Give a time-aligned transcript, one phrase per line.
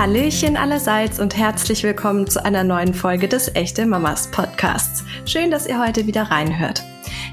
[0.00, 5.04] Hallöchen allerseits und herzlich willkommen zu einer neuen Folge des Echte Mamas Podcasts.
[5.26, 6.82] Schön, dass ihr heute wieder reinhört.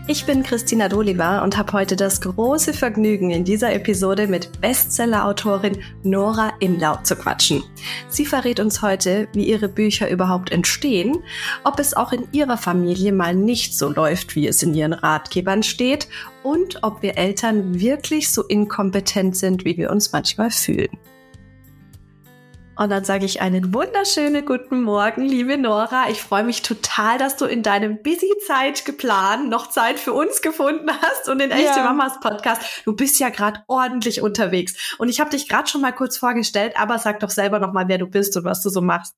[0.09, 5.81] Ich bin Christina Doliva und habe heute das große Vergnügen, in dieser Episode mit Bestseller-Autorin
[6.03, 7.63] Nora Imlau zu quatschen.
[8.09, 11.23] Sie verrät uns heute, wie ihre Bücher überhaupt entstehen,
[11.63, 15.63] ob es auch in ihrer Familie mal nicht so läuft, wie es in ihren Ratgebern
[15.63, 16.09] steht
[16.43, 20.89] und ob wir Eltern wirklich so inkompetent sind, wie wir uns manchmal fühlen.
[22.77, 26.09] Und dann sage ich einen wunderschönen guten Morgen, liebe Nora.
[26.09, 30.43] Ich freue mich total, dass du in deinem busy Zeit geplant noch Zeit für uns
[30.43, 31.83] gefunden hast und den Echte ja.
[31.83, 32.61] Mamas Podcast.
[32.85, 34.95] Du bist ja gerade ordentlich unterwegs.
[34.99, 37.87] Und ich habe dich gerade schon mal kurz vorgestellt, aber sag doch selber noch mal,
[37.87, 39.15] wer du bist und was du so machst.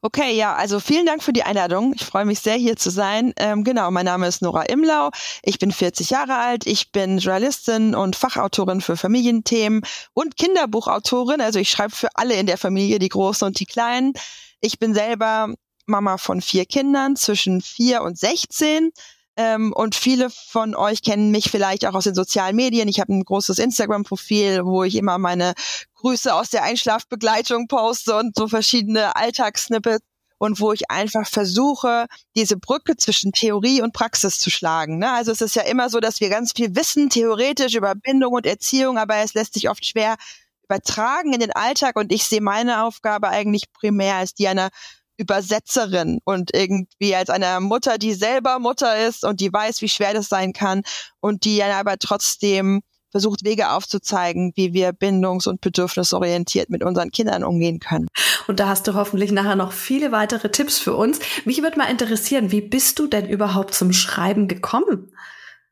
[0.00, 1.92] Okay, ja, also vielen Dank für die Einladung.
[1.96, 3.32] Ich freue mich sehr, hier zu sein.
[3.36, 5.10] Ähm, genau, mein Name ist Nora Imlau.
[5.42, 6.68] Ich bin 40 Jahre alt.
[6.68, 9.82] Ich bin Journalistin und Fachautorin für Familienthemen
[10.14, 11.40] und Kinderbuchautorin.
[11.40, 14.12] Also ich schreibe für alle in der Familie, die Großen und die Kleinen.
[14.60, 15.52] Ich bin selber
[15.86, 18.92] Mama von vier Kindern zwischen vier und 16.
[19.38, 22.88] Ähm, und viele von euch kennen mich vielleicht auch aus den sozialen Medien.
[22.88, 25.54] Ich habe ein großes Instagram-Profil, wo ich immer meine
[25.94, 30.04] Grüße aus der Einschlafbegleitung poste und so verschiedene Alltagssnippets
[30.38, 34.98] und wo ich einfach versuche, diese Brücke zwischen Theorie und Praxis zu schlagen.
[34.98, 35.12] Ne?
[35.12, 38.44] Also es ist ja immer so, dass wir ganz viel wissen, theoretisch über Bindung und
[38.44, 40.16] Erziehung, aber es lässt sich oft schwer
[40.64, 44.70] übertragen in den Alltag und ich sehe meine Aufgabe eigentlich primär als die einer
[45.18, 50.14] Übersetzerin und irgendwie als eine Mutter, die selber Mutter ist und die weiß, wie schwer
[50.14, 50.82] das sein kann
[51.20, 57.10] und die dann aber trotzdem versucht, Wege aufzuzeigen, wie wir bindungs- und bedürfnisorientiert mit unseren
[57.10, 58.08] Kindern umgehen können.
[58.46, 61.18] Und da hast du hoffentlich nachher noch viele weitere Tipps für uns.
[61.44, 65.12] Mich würde mal interessieren, wie bist du denn überhaupt zum Schreiben gekommen?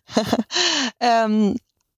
[1.00, 1.56] ähm,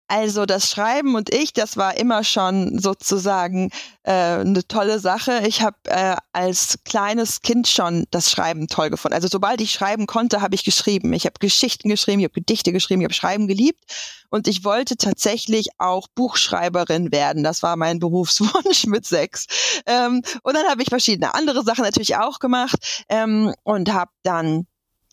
[0.09, 3.71] also das Schreiben und ich, das war immer schon sozusagen
[4.05, 5.43] äh, eine tolle Sache.
[5.47, 9.15] Ich habe äh, als kleines Kind schon das Schreiben toll gefunden.
[9.15, 11.13] Also sobald ich schreiben konnte, habe ich geschrieben.
[11.13, 13.85] Ich habe Geschichten geschrieben, ich habe Gedichte geschrieben, ich habe Schreiben geliebt.
[14.31, 17.45] Und ich wollte tatsächlich auch Buchschreiberin werden.
[17.45, 19.47] Das war mein Berufswunsch mit sechs.
[19.87, 24.67] Ähm, und dann habe ich verschiedene andere Sachen natürlich auch gemacht ähm, und habe dann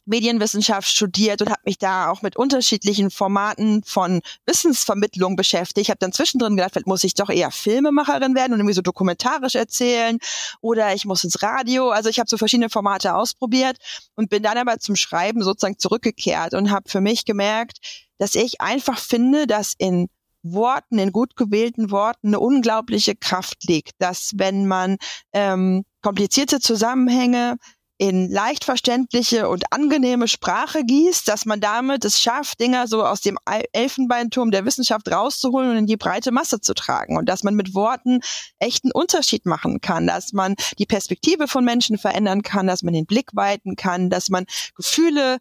[0.05, 5.85] Medienwissenschaft studiert und habe mich da auch mit unterschiedlichen Formaten von Wissensvermittlung beschäftigt.
[5.85, 8.81] Ich habe dann zwischendrin gedacht, vielleicht muss ich doch eher Filmemacherin werden und irgendwie so
[8.81, 10.19] dokumentarisch erzählen
[10.61, 11.89] oder ich muss ins Radio.
[11.89, 13.77] Also ich habe so verschiedene Formate ausprobiert
[14.15, 17.77] und bin dann aber zum Schreiben sozusagen zurückgekehrt und habe für mich gemerkt,
[18.17, 20.07] dass ich einfach finde, dass in
[20.45, 24.97] Worten, in gut gewählten Worten eine unglaubliche Kraft liegt, dass wenn man
[25.33, 27.57] ähm, komplizierte Zusammenhänge
[27.97, 33.21] in leicht verständliche und angenehme Sprache gießt, dass man damit es schafft, Dinger so aus
[33.21, 33.37] dem
[33.71, 37.73] Elfenbeinturm der Wissenschaft rauszuholen und in die breite Masse zu tragen und dass man mit
[37.73, 38.19] Worten
[38.59, 43.05] echten Unterschied machen kann, dass man die Perspektive von Menschen verändern kann, dass man den
[43.05, 44.45] Blick weiten kann, dass man
[44.75, 45.37] Gefühle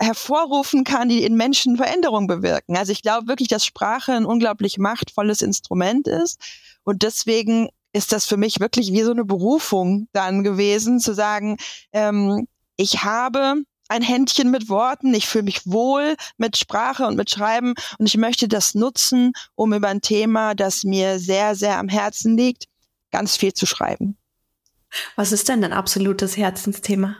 [0.00, 2.76] hervorrufen kann, die in Menschen Veränderung bewirken.
[2.76, 6.40] Also ich glaube wirklich, dass Sprache ein unglaublich machtvolles Instrument ist
[6.82, 11.56] und deswegen ist das für mich wirklich wie so eine Berufung dann gewesen, zu sagen,
[11.92, 17.30] ähm, ich habe ein Händchen mit Worten, ich fühle mich wohl mit Sprache und mit
[17.30, 21.88] Schreiben und ich möchte das nutzen, um über ein Thema, das mir sehr, sehr am
[21.88, 22.64] Herzen liegt,
[23.10, 24.16] ganz viel zu schreiben.
[25.16, 27.16] Was ist denn dein absolutes Herzensthema?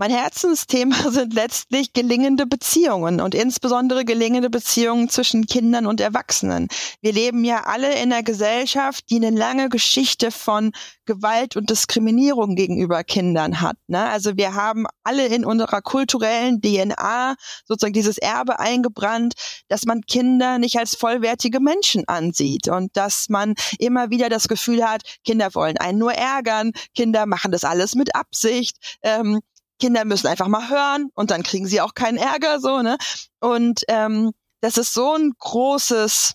[0.00, 6.68] Mein Herzensthema sind letztlich gelingende Beziehungen und insbesondere gelingende Beziehungen zwischen Kindern und Erwachsenen.
[7.02, 10.72] Wir leben ja alle in einer Gesellschaft, die eine lange Geschichte von
[11.04, 13.76] Gewalt und Diskriminierung gegenüber Kindern hat.
[13.88, 14.02] Ne?
[14.02, 17.34] Also wir haben alle in unserer kulturellen DNA
[17.66, 19.34] sozusagen dieses Erbe eingebrannt,
[19.68, 24.82] dass man Kinder nicht als vollwertige Menschen ansieht und dass man immer wieder das Gefühl
[24.82, 28.78] hat, Kinder wollen einen nur ärgern, Kinder machen das alles mit Absicht.
[29.02, 29.40] Ähm,
[29.80, 32.96] Kinder müssen einfach mal hören und dann kriegen sie auch keinen Ärger, so, ne?
[33.40, 36.34] Und ähm, das ist so ein großes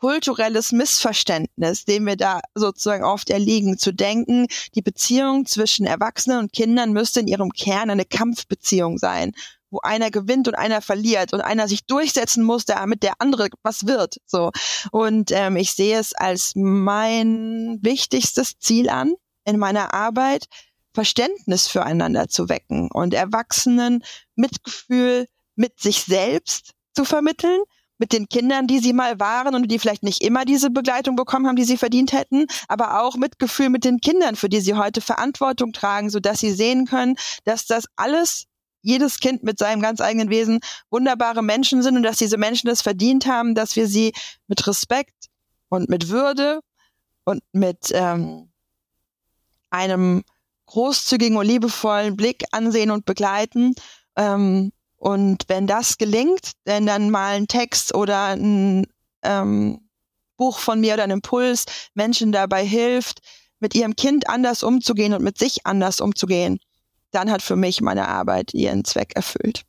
[0.00, 6.52] kulturelles Missverständnis, dem wir da sozusagen oft erliegen, zu denken, die Beziehung zwischen Erwachsenen und
[6.52, 9.32] Kindern müsste in ihrem Kern eine Kampfbeziehung sein,
[9.70, 13.86] wo einer gewinnt und einer verliert und einer sich durchsetzen muss, damit der andere was
[13.86, 14.16] wird.
[14.26, 14.50] So
[14.90, 19.14] und ähm, ich sehe es als mein wichtigstes Ziel an
[19.44, 20.46] in meiner Arbeit,
[20.92, 24.02] Verständnis füreinander zu wecken und Erwachsenen
[24.34, 27.60] Mitgefühl mit sich selbst zu vermitteln,
[27.98, 31.46] mit den Kindern, die sie mal waren und die vielleicht nicht immer diese Begleitung bekommen
[31.46, 35.02] haben, die sie verdient hätten, aber auch Mitgefühl mit den Kindern, für die sie heute
[35.02, 38.46] Verantwortung tragen, so dass sie sehen können, dass das alles
[38.82, 40.60] jedes Kind mit seinem ganz eigenen Wesen
[40.90, 44.14] wunderbare Menschen sind und dass diese Menschen es verdient haben, dass wir sie
[44.48, 45.26] mit Respekt
[45.68, 46.60] und mit Würde
[47.24, 48.50] und mit ähm,
[49.68, 50.24] einem
[50.70, 53.74] großzügigen und liebevollen Blick ansehen und begleiten.
[54.16, 58.86] Ähm, und wenn das gelingt, wenn dann mal ein Text oder ein
[59.22, 59.80] ähm,
[60.36, 63.20] Buch von mir oder ein Impuls Menschen dabei hilft,
[63.58, 66.60] mit ihrem Kind anders umzugehen und mit sich anders umzugehen,
[67.10, 69.64] dann hat für mich meine Arbeit ihren Zweck erfüllt.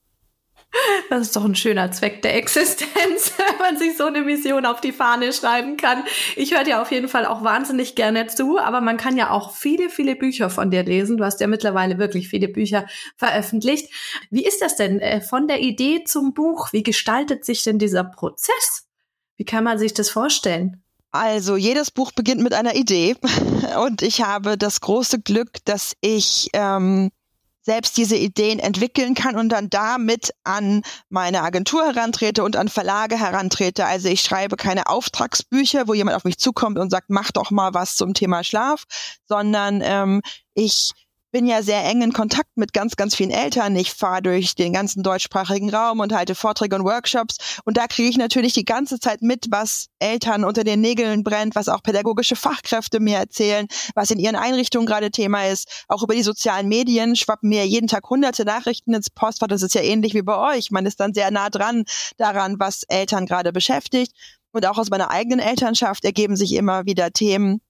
[1.10, 4.80] Das ist doch ein schöner Zweck der Existenz, wenn man sich so eine Mission auf
[4.80, 6.04] die Fahne schreiben kann.
[6.38, 9.54] Ich höre dir auf jeden Fall auch wahnsinnig gerne zu, aber man kann ja auch
[9.54, 11.18] viele, viele Bücher von dir lesen.
[11.18, 12.88] Du hast ja mittlerweile wirklich viele Bücher
[13.18, 13.92] veröffentlicht.
[14.30, 16.72] Wie ist das denn äh, von der Idee zum Buch?
[16.72, 18.88] Wie gestaltet sich denn dieser Prozess?
[19.36, 20.82] Wie kann man sich das vorstellen?
[21.12, 23.16] Also jedes Buch beginnt mit einer Idee
[23.84, 27.12] und ich habe das große Glück, dass ich ähm,
[27.62, 33.20] selbst diese Ideen entwickeln kann und dann damit an meine Agentur herantrete und an Verlage
[33.20, 33.86] herantrete.
[33.86, 37.74] Also ich schreibe keine Auftragsbücher, wo jemand auf mich zukommt und sagt, mach doch mal
[37.74, 38.86] was zum Thema Schlaf,
[39.28, 40.22] sondern ähm,
[40.54, 40.92] ich
[41.32, 43.76] bin ja sehr eng in Kontakt mit ganz, ganz vielen Eltern.
[43.76, 47.60] Ich fahre durch den ganzen deutschsprachigen Raum und halte Vorträge und Workshops.
[47.64, 51.56] Und da kriege ich natürlich die ganze Zeit mit, was Eltern unter den Nägeln brennt,
[51.56, 55.86] was auch pädagogische Fachkräfte mir erzählen, was in ihren Einrichtungen gerade Thema ist.
[55.88, 59.48] Auch über die sozialen Medien schwappen mir jeden Tag hunderte Nachrichten ins Postfach.
[59.48, 60.72] Das ist ja ähnlich wie bei euch.
[60.72, 61.86] Man ist dann sehr nah dran
[62.18, 64.14] daran, was Eltern gerade beschäftigt.
[64.52, 67.62] Und auch aus meiner eigenen Elternschaft ergeben sich immer wieder Themen,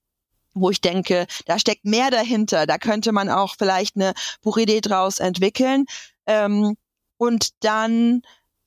[0.53, 2.65] wo ich denke, da steckt mehr dahinter.
[2.65, 5.86] Da könnte man auch vielleicht eine Buchidee draus entwickeln.
[6.25, 6.75] Ähm,
[7.18, 8.21] und dann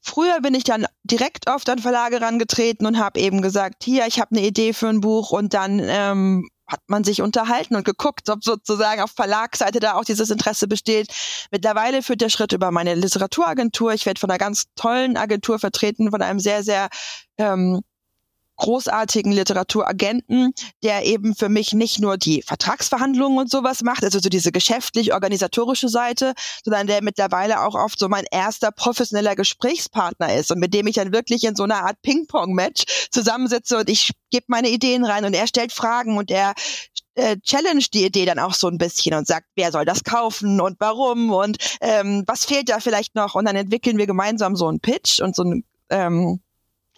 [0.07, 4.21] Früher bin ich dann direkt oft an Verlage rangetreten und habe eben gesagt, hier, ich
[4.21, 8.29] habe eine Idee für ein Buch und dann ähm, hat man sich unterhalten und geguckt,
[8.29, 11.09] ob sozusagen auf Verlagsseite da auch dieses Interesse besteht.
[11.51, 13.95] Mittlerweile führt der Schritt über meine Literaturagentur.
[13.95, 16.89] Ich werde von einer ganz tollen Agentur vertreten, von einem sehr, sehr
[17.39, 17.81] ähm,
[18.57, 20.53] großartigen Literaturagenten,
[20.83, 25.89] der eben für mich nicht nur die Vertragsverhandlungen und sowas macht, also so diese geschäftlich-organisatorische
[25.89, 26.35] Seite,
[26.65, 30.97] sondern der mittlerweile auch oft so mein erster professioneller Gesprächspartner ist und mit dem ich
[30.97, 35.35] dann wirklich in so einer Art Ping-Pong-Match zusammensitze und ich gebe meine Ideen rein und
[35.35, 36.55] er stellt Fragen und er
[37.15, 40.61] äh, challenge die Idee dann auch so ein bisschen und sagt, wer soll das kaufen
[40.61, 43.35] und warum und ähm, was fehlt da vielleicht noch?
[43.35, 46.41] Und dann entwickeln wir gemeinsam so einen Pitch und so ein ähm,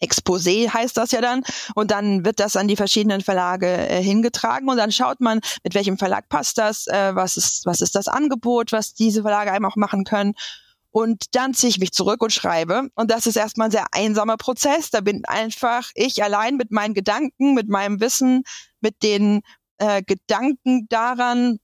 [0.01, 1.43] Exposé heißt das ja dann.
[1.75, 5.75] Und dann wird das an die verschiedenen Verlage äh, hingetragen und dann schaut man, mit
[5.75, 9.67] welchem Verlag passt das, äh, was, ist, was ist das Angebot, was diese Verlage einem
[9.67, 10.35] auch machen können.
[10.91, 12.89] Und dann ziehe ich mich zurück und schreibe.
[12.95, 14.91] Und das ist erstmal ein sehr einsamer Prozess.
[14.91, 18.45] Da bin einfach ich allein mit meinen Gedanken, mit meinem Wissen,
[18.81, 19.43] mit den
[19.77, 21.59] äh, Gedanken daran,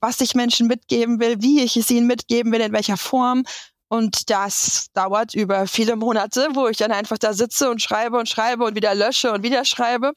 [0.00, 3.44] was ich Menschen mitgeben will, wie ich es ihnen mitgeben will, in welcher Form.
[3.92, 8.26] Und das dauert über viele Monate, wo ich dann einfach da sitze und schreibe und
[8.26, 10.12] schreibe und wieder lösche und wieder schreibe.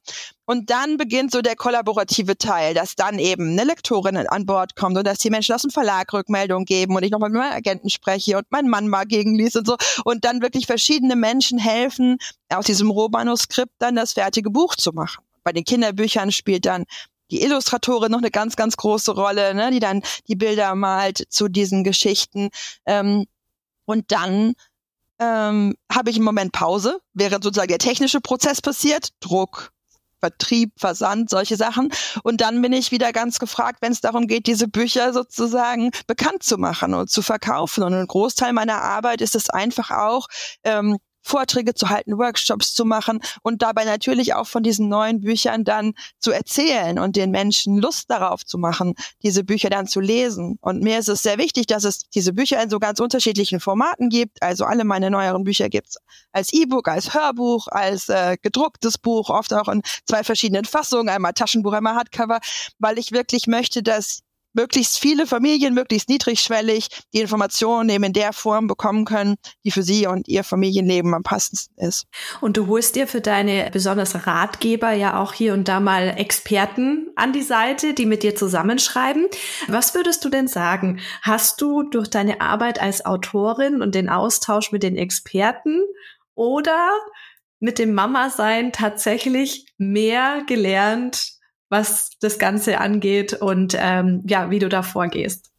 [0.45, 4.97] Und dann beginnt so der kollaborative Teil, dass dann eben eine Lektorin an Bord kommt
[4.97, 7.89] und dass die Menschen aus dem Verlag Rückmeldung geben und ich nochmal mit meinem Agenten
[7.89, 9.75] spreche und mein Mann mal gegenliest und so.
[10.05, 12.15] Und dann wirklich verschiedene Menschen helfen,
[12.47, 15.21] aus diesem Rohmanuskript dann das fertige Buch zu machen.
[15.43, 16.85] Bei den Kinderbüchern spielt dann
[17.29, 21.49] die Illustratorin noch eine ganz, ganz große Rolle, ne, die dann die Bilder malt zu
[21.49, 22.51] diesen Geschichten.
[22.85, 23.25] Ähm,
[23.85, 24.53] und dann
[25.19, 29.71] ähm, habe ich im Moment Pause, während sozusagen der technische Prozess passiert, Druck,
[30.19, 31.89] Vertrieb, Versand, solche Sachen.
[32.23, 36.43] Und dann bin ich wieder ganz gefragt, wenn es darum geht, diese Bücher sozusagen bekannt
[36.43, 37.83] zu machen und zu verkaufen.
[37.83, 40.27] Und ein Großteil meiner Arbeit ist es einfach auch,
[40.63, 45.63] ähm, Vorträge zu halten, Workshops zu machen und dabei natürlich auch von diesen neuen Büchern
[45.63, 50.59] dann zu erzählen und den Menschen Lust darauf zu machen, diese Bücher dann zu lesen.
[50.61, 54.09] Und mir ist es sehr wichtig, dass es diese Bücher in so ganz unterschiedlichen Formaten
[54.09, 54.43] gibt.
[54.43, 55.97] Also alle meine neueren Bücher gibt's
[56.31, 61.33] als E-Book, als Hörbuch, als äh, gedrucktes Buch, oft auch in zwei verschiedenen Fassungen, einmal
[61.33, 62.39] Taschenbuch, einmal Hardcover,
[62.77, 64.19] weil ich wirklich möchte, dass
[64.55, 69.83] möglichst viele Familien, möglichst niedrigschwellig die Informationen eben in der Form bekommen können, die für
[69.83, 72.07] sie und ihr Familienleben am passendsten ist.
[72.41, 77.11] Und du holst dir für deine besonders Ratgeber ja auch hier und da mal Experten
[77.15, 79.27] an die Seite, die mit dir zusammenschreiben.
[79.67, 80.99] Was würdest du denn sagen?
[81.21, 85.81] Hast du durch deine Arbeit als Autorin und den Austausch mit den Experten
[86.33, 86.89] oder
[87.59, 91.34] mit dem Mama-Sein tatsächlich mehr gelernt
[91.75, 95.51] was das Ganze angeht und ähm, ja, wie du da vorgehst.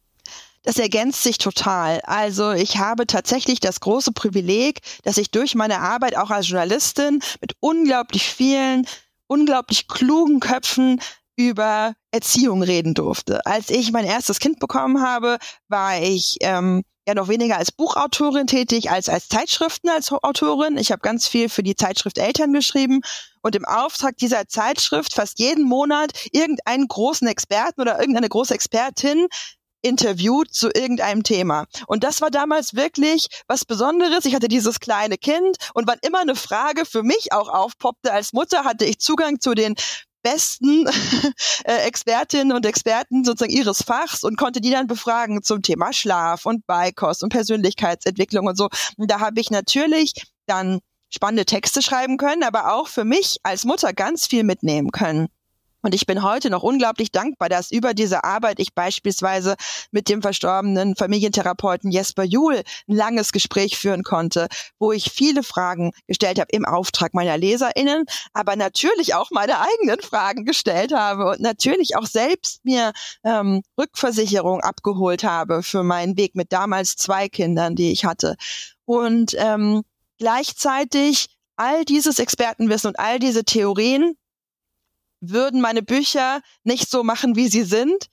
[0.63, 2.01] Das ergänzt sich total.
[2.01, 7.19] Also ich habe tatsächlich das große Privileg, dass ich durch meine Arbeit auch als Journalistin
[7.39, 8.87] mit unglaublich vielen,
[9.27, 10.99] unglaublich klugen Köpfen
[11.37, 13.45] über Erziehung reden durfte.
[13.45, 18.47] Als ich mein erstes Kind bekommen habe, war ich ähm, ja noch weniger als Buchautorin
[18.47, 20.77] tätig als als Zeitschriften als Autorin.
[20.77, 22.99] Ich habe ganz viel für die Zeitschrift Eltern geschrieben
[23.41, 29.27] und im Auftrag dieser Zeitschrift fast jeden Monat irgendeinen großen Experten oder irgendeine große Expertin
[29.81, 31.65] interviewt zu irgendeinem Thema.
[31.85, 34.25] Und das war damals wirklich was Besonderes.
[34.25, 38.33] Ich hatte dieses kleine Kind und wann immer eine Frage für mich auch aufpoppte als
[38.33, 39.75] Mutter, hatte ich Zugang zu den
[40.23, 40.87] besten
[41.65, 46.45] äh, Expertinnen und Experten sozusagen ihres Fachs und konnte die dann befragen zum Thema Schlaf
[46.45, 48.69] und Beikost und Persönlichkeitsentwicklung und so.
[48.97, 50.13] Und da habe ich natürlich
[50.45, 55.27] dann spannende Texte schreiben können, aber auch für mich als Mutter ganz viel mitnehmen können.
[55.87, 59.55] Und ich bin heute noch unglaublich dankbar, dass über diese Arbeit ich beispielsweise
[59.91, 65.93] mit dem verstorbenen Familientherapeuten Jesper Juhl ein langes Gespräch führen konnte, wo ich viele Fragen
[66.05, 68.03] gestellt habe im Auftrag meiner LeserInnen,
[68.33, 72.91] aber natürlich auch meine eigenen Fragen gestellt habe und natürlich auch selbst mir
[73.23, 78.35] ähm, Rückversicherung abgeholt habe für meinen Weg mit damals zwei Kindern, die ich hatte.
[78.83, 79.83] Und ähm,
[80.17, 84.17] gleichzeitig all dieses Expertenwissen und all diese Theorien
[85.19, 88.07] würden meine Bücher nicht so machen, wie sie sind,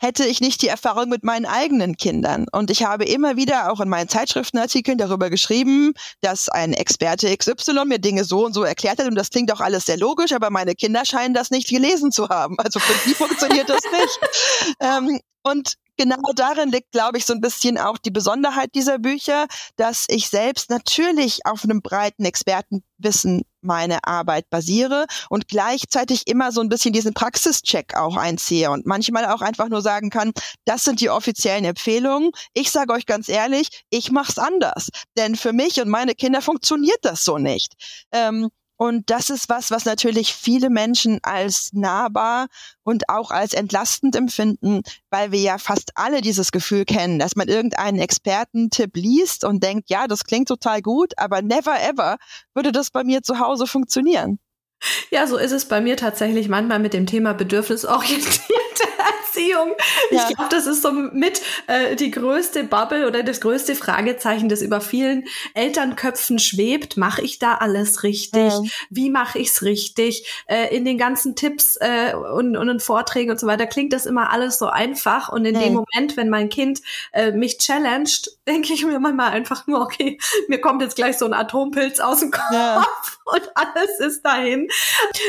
[0.00, 2.46] hätte ich nicht die Erfahrung mit meinen eigenen Kindern.
[2.50, 5.92] Und ich habe immer wieder auch in meinen Zeitschriftenartikeln darüber geschrieben,
[6.22, 9.06] dass ein Experte XY mir Dinge so und so erklärt hat.
[9.06, 12.30] Und das klingt auch alles sehr logisch, aber meine Kinder scheinen das nicht gelesen zu
[12.30, 12.58] haben.
[12.58, 14.20] Also für die funktioniert das nicht.
[14.80, 19.46] ähm, und genau darin liegt, glaube ich, so ein bisschen auch die Besonderheit dieser Bücher,
[19.76, 26.62] dass ich selbst natürlich auf einem breiten Expertenwissen meine Arbeit basiere und gleichzeitig immer so
[26.62, 30.32] ein bisschen diesen Praxischeck auch einziehe und manchmal auch einfach nur sagen kann,
[30.64, 32.30] das sind die offiziellen Empfehlungen.
[32.54, 34.88] Ich sage euch ganz ehrlich, ich mache es anders,
[35.18, 37.74] denn für mich und meine Kinder funktioniert das so nicht.
[38.12, 38.48] Ähm,
[38.80, 42.46] und das ist was, was natürlich viele Menschen als nahbar
[42.82, 47.48] und auch als entlastend empfinden, weil wir ja fast alle dieses Gefühl kennen, dass man
[47.48, 52.16] irgendeinen Expertentipp liest und denkt, ja, das klingt total gut, aber never ever
[52.54, 54.38] würde das bei mir zu Hause funktionieren.
[55.10, 58.84] Ja, so ist es bei mir tatsächlich manchmal mit dem Thema bedürfnisorientierte
[59.30, 59.74] Erziehung.
[60.10, 60.26] Ja.
[60.28, 64.62] Ich glaube, das ist so mit äh, die größte Bubble oder das größte Fragezeichen, das
[64.62, 66.96] über vielen Elternköpfen schwebt.
[66.96, 68.52] Mache ich da alles richtig?
[68.52, 68.62] Ja.
[68.90, 70.26] Wie mache ich es richtig?
[70.46, 74.06] Äh, in den ganzen Tipps äh, und, und in Vorträgen und so weiter klingt das
[74.06, 75.28] immer alles so einfach.
[75.28, 75.62] Und in ja.
[75.62, 76.80] dem Moment, wenn mein Kind
[77.12, 81.24] äh, mich challenged, denke ich mir manchmal einfach nur, okay, mir kommt jetzt gleich so
[81.24, 84.68] ein Atompilz aus dem Kopf und alles ist dahin.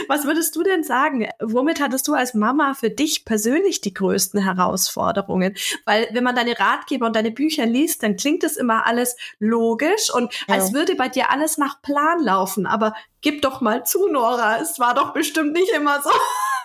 [0.08, 1.28] Was würdest du denn sagen?
[1.40, 5.56] Womit hattest du als Mama für dich persönlich die größten Herausforderungen?
[5.86, 10.12] Weil wenn man deine Ratgeber und deine Bücher liest, dann klingt es immer alles logisch
[10.14, 10.56] und ja.
[10.56, 12.66] als würde bei dir alles nach Plan laufen.
[12.66, 16.10] Aber gib doch mal zu, Nora, es war doch bestimmt nicht immer so.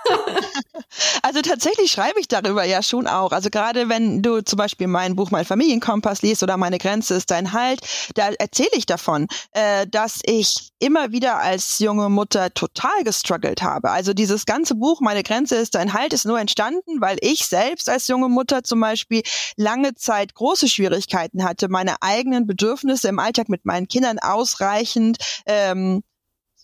[1.22, 3.32] also tatsächlich schreibe ich darüber ja schon auch.
[3.32, 7.30] Also gerade wenn du zum Beispiel mein Buch Mein Familienkompass liest oder Meine Grenze ist
[7.30, 7.80] dein Halt,
[8.14, 13.90] da erzähle ich davon, äh, dass ich immer wieder als junge Mutter total gestruggelt habe.
[13.90, 17.88] Also dieses ganze Buch Meine Grenze ist dein Halt ist nur entstanden, weil ich selbst
[17.88, 19.22] als junge Mutter zum Beispiel
[19.56, 26.02] lange Zeit große Schwierigkeiten hatte, meine eigenen Bedürfnisse im Alltag mit meinen Kindern ausreichend ähm,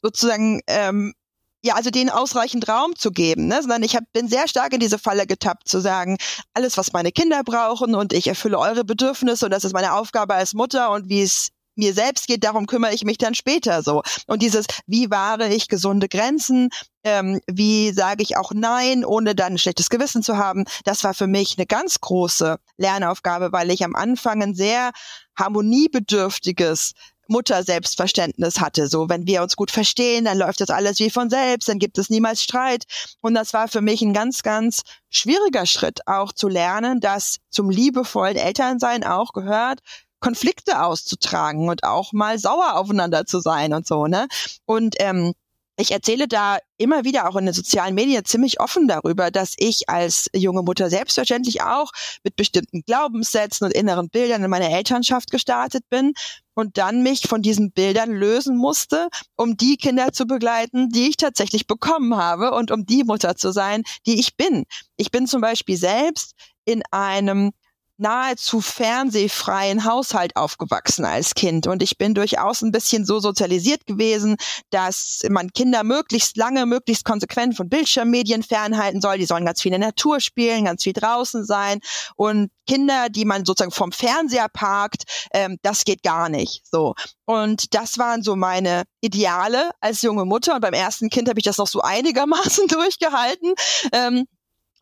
[0.03, 1.15] sozusagen ähm,
[1.63, 3.61] ja, also denen ausreichend Raum zu geben, ne?
[3.61, 6.19] sondern ich hab, bin sehr stark in diese Falle getappt, zu sagen,
[6.55, 10.35] alles, was meine Kinder brauchen und ich erfülle eure Bedürfnisse und das ist meine Aufgabe
[10.35, 14.03] als Mutter und wie es mir selbst geht, darum kümmere ich mich dann später so.
[14.27, 16.69] Und dieses, wie wahre ich gesunde Grenzen,
[17.05, 21.15] ähm, wie sage ich auch Nein, ohne dann ein schlechtes Gewissen zu haben, das war
[21.15, 24.91] für mich eine ganz große Lernaufgabe, weil ich am Anfang ein sehr
[25.39, 26.93] harmoniebedürftiges
[27.29, 28.89] Mutter-Selbstverständnis hatte.
[28.89, 31.99] So, wenn wir uns gut verstehen, dann läuft das alles wie von selbst, dann gibt
[31.99, 32.85] es niemals Streit.
[33.21, 37.71] Und das war für mich ein ganz, ganz schwieriger Schritt, auch zu lernen, dass zum
[37.71, 39.81] liebevollen Elternsein auch gehört,
[40.21, 44.29] Konflikte auszutragen und auch mal sauer aufeinander zu sein und so, ne?
[44.65, 45.35] Und ähm,
[45.77, 49.89] ich erzähle da immer wieder auch in den sozialen Medien ziemlich offen darüber, dass ich
[49.89, 51.91] als junge Mutter selbstverständlich auch
[52.25, 56.13] mit bestimmten Glaubenssätzen und inneren Bildern in meine Elternschaft gestartet bin
[56.55, 61.17] und dann mich von diesen Bildern lösen musste, um die Kinder zu begleiten, die ich
[61.17, 64.65] tatsächlich bekommen habe und um die Mutter zu sein, die ich bin.
[64.97, 67.53] Ich bin zum Beispiel selbst in einem
[67.99, 74.37] nahezu fernsehfreien Haushalt aufgewachsen als Kind und ich bin durchaus ein bisschen so sozialisiert gewesen,
[74.71, 79.19] dass man Kinder möglichst lange, möglichst konsequent von Bildschirmmedien fernhalten soll.
[79.19, 81.81] Die sollen ganz viel in der Natur spielen, ganz viel draußen sein
[82.17, 86.63] und Kinder, die man sozusagen vom Fernseher parkt, ähm, das geht gar nicht.
[86.67, 86.95] So
[87.25, 91.45] und das waren so meine Ideale als junge Mutter und beim ersten Kind habe ich
[91.45, 93.55] das noch so einigermaßen durchgehalten.
[93.93, 94.27] Ähm,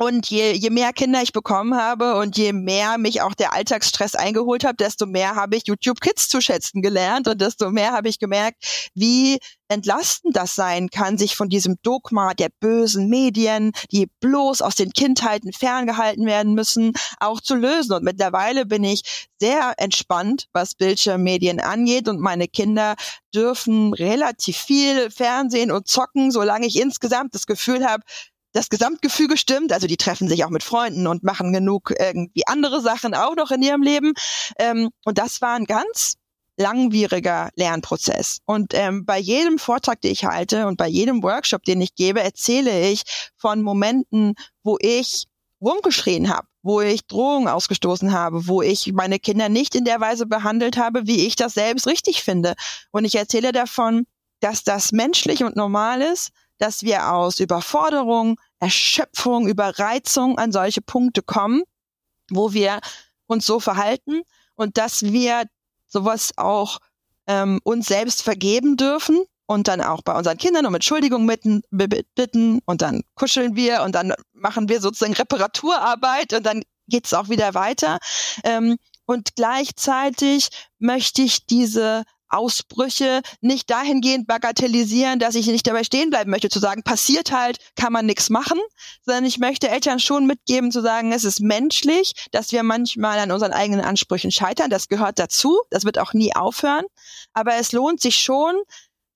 [0.02, 4.14] Und je, je mehr Kinder ich bekommen habe und je mehr mich auch der Alltagsstress
[4.14, 8.08] eingeholt hat, desto mehr habe ich YouTube Kids zu schätzen gelernt und desto mehr habe
[8.08, 9.38] ich gemerkt, wie
[9.68, 14.92] entlastend das sein kann, sich von diesem Dogma der bösen Medien, die bloß aus den
[14.92, 17.92] Kindheiten ferngehalten werden müssen, auch zu lösen.
[17.92, 22.96] Und mittlerweile bin ich sehr entspannt, was Bildschirmmedien angeht und meine Kinder
[23.34, 28.02] dürfen relativ viel Fernsehen und zocken, solange ich insgesamt das Gefühl habe,
[28.52, 32.80] das Gesamtgefüge stimmt, also die treffen sich auch mit Freunden und machen genug irgendwie andere
[32.80, 34.12] Sachen auch noch in ihrem Leben.
[34.58, 36.16] Ähm, und das war ein ganz
[36.56, 38.40] langwieriger Lernprozess.
[38.44, 42.20] Und ähm, bei jedem Vortrag, den ich halte und bei jedem Workshop, den ich gebe,
[42.20, 43.02] erzähle ich
[43.36, 45.26] von Momenten, wo ich
[45.60, 50.26] rumgeschrien habe, wo ich Drohungen ausgestoßen habe, wo ich meine Kinder nicht in der Weise
[50.26, 52.54] behandelt habe, wie ich das selbst richtig finde.
[52.90, 54.06] Und ich erzähle davon,
[54.40, 56.30] dass das menschlich und normal ist,
[56.60, 61.62] dass wir aus Überforderung, Erschöpfung, Überreizung an solche Punkte kommen,
[62.30, 62.80] wo wir
[63.26, 64.22] uns so verhalten
[64.54, 65.44] und dass wir
[65.88, 66.78] sowas auch
[67.26, 72.60] ähm, uns selbst vergeben dürfen und dann auch bei unseren Kindern um Entschuldigung bitten, bitten
[72.66, 77.54] und dann kuscheln wir und dann machen wir sozusagen Reparaturarbeit und dann geht's auch wieder
[77.54, 77.98] weiter.
[78.44, 78.76] Ähm,
[79.06, 86.30] und gleichzeitig möchte ich diese Ausbrüche nicht dahingehend bagatellisieren, dass ich nicht dabei stehen bleiben
[86.30, 88.58] möchte, zu sagen, passiert halt, kann man nichts machen,
[89.04, 93.32] sondern ich möchte Eltern schon mitgeben, zu sagen, es ist menschlich, dass wir manchmal an
[93.32, 96.84] unseren eigenen Ansprüchen scheitern, das gehört dazu, das wird auch nie aufhören,
[97.32, 98.54] aber es lohnt sich schon,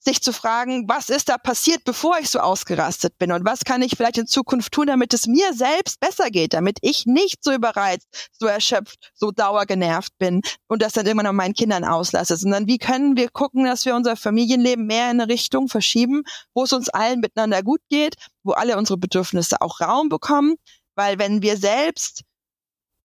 [0.04, 3.32] sich zu fragen, was ist da passiert, bevor ich so ausgerastet bin?
[3.32, 6.78] Und was kann ich vielleicht in Zukunft tun, damit es mir selbst besser geht, damit
[6.82, 11.54] ich nicht so überreizt, so erschöpft, so dauergenervt bin und das dann irgendwann an meinen
[11.54, 15.68] Kindern auslasse, sondern wie können wir gucken, dass wir unser Familienleben mehr in eine Richtung
[15.68, 16.22] verschieben,
[16.54, 20.56] wo es uns allen miteinander gut geht, wo alle unsere Bedürfnisse auch Raum bekommen,
[20.94, 22.22] weil wenn wir selbst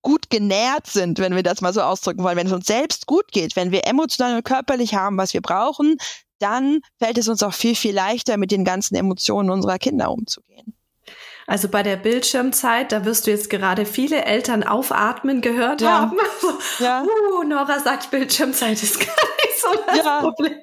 [0.01, 3.31] gut genährt sind, wenn wir das mal so ausdrücken wollen, wenn es uns selbst gut
[3.31, 5.97] geht, wenn wir emotional und körperlich haben, was wir brauchen,
[6.39, 10.73] dann fällt es uns auch viel, viel leichter, mit den ganzen Emotionen unserer Kinder umzugehen.
[11.47, 16.01] Also bei der Bildschirmzeit, da wirst du jetzt gerade viele Eltern aufatmen gehört ja.
[16.01, 16.17] haben.
[16.79, 17.03] ja.
[17.39, 19.09] Uh, Nora sagt, Bildschirmzeit ist nicht
[19.61, 20.19] so das ja.
[20.21, 20.53] Problem.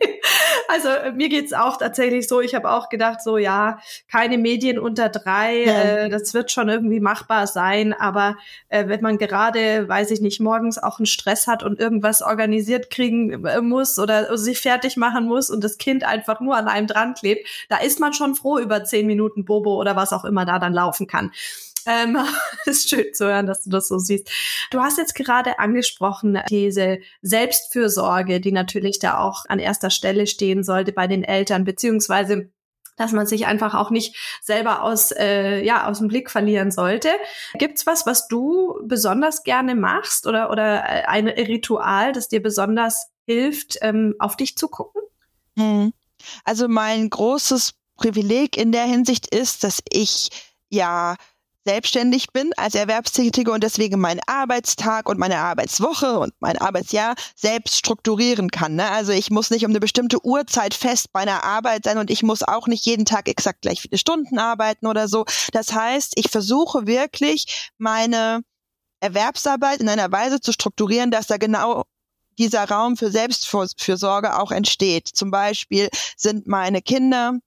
[0.68, 2.40] Also äh, mir geht's auch tatsächlich so.
[2.40, 3.78] Ich habe auch gedacht, so ja,
[4.10, 5.72] keine Medien unter drei, ja.
[5.72, 7.92] äh, das wird schon irgendwie machbar sein.
[7.92, 8.36] Aber
[8.68, 12.90] äh, wenn man gerade, weiß ich nicht, morgens auch einen Stress hat und irgendwas organisiert
[12.90, 16.86] kriegen äh, muss oder sich fertig machen muss und das Kind einfach nur an einem
[16.86, 20.44] dran klebt, da ist man schon froh über zehn Minuten Bobo oder was auch immer
[20.44, 21.32] da dann laufen kann.
[21.86, 22.18] Ähm,
[22.66, 24.30] ist schön zu hören, dass du das so siehst.
[24.70, 30.64] Du hast jetzt gerade angesprochen, diese Selbstfürsorge, die natürlich da auch an erster Stelle stehen
[30.64, 32.50] sollte bei den Eltern, beziehungsweise
[32.96, 37.10] dass man sich einfach auch nicht selber aus, äh, ja, aus dem Blick verlieren sollte.
[37.54, 43.08] Gibt's was, was du besonders gerne machst oder, oder äh, ein Ritual, das dir besonders
[43.26, 45.02] hilft, ähm, auf dich zu gucken?
[45.58, 45.92] Hm.
[46.44, 50.30] Also mein großes Privileg in der Hinsicht ist, dass ich
[50.68, 51.16] ja
[51.66, 57.76] selbstständig bin als Erwerbstätige und deswegen meinen Arbeitstag und meine Arbeitswoche und mein Arbeitsjahr selbst
[57.76, 58.76] strukturieren kann.
[58.76, 58.88] Ne?
[58.88, 62.22] Also ich muss nicht um eine bestimmte Uhrzeit fest bei einer Arbeit sein und ich
[62.22, 65.24] muss auch nicht jeden Tag exakt gleich viele Stunden arbeiten oder so.
[65.52, 68.42] Das heißt, ich versuche wirklich meine
[69.00, 71.82] Erwerbsarbeit in einer Weise zu strukturieren, dass da genau
[72.38, 75.08] dieser Raum für Selbstfürsorge auch entsteht.
[75.08, 77.40] Zum Beispiel sind meine Kinder